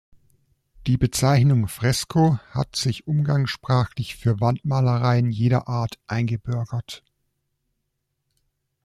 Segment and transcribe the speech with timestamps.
[0.87, 7.03] Die Bezeichnung "Fresko" hat sich umgangssprachlich für Wandmalereien jeder Art eingebürgert.